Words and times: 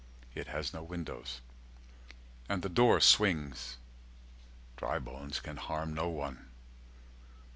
It 0.33 0.47
has 0.47 0.73
no 0.73 0.81
windows, 0.81 1.41
and 2.49 2.63
the 2.63 2.69
door 2.69 2.99
swings, 2.99 3.77
Dry 4.75 4.97
bones 4.97 5.39
can 5.39 5.57
harm 5.57 5.93
no 5.93 6.09
one. 6.09 6.49